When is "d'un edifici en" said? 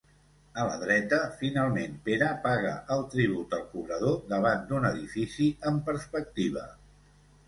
4.71-5.77